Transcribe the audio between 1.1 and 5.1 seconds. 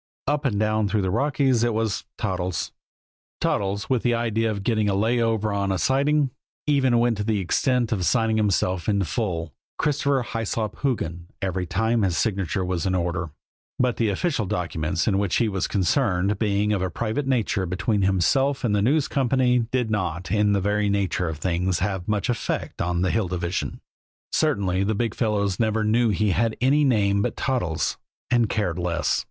Rockies it was Toddles. Toddles, with the idea of getting a